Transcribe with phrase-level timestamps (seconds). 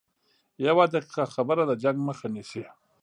[0.67, 2.63] یوه دقیقه خبره د جنګ مخه نیسي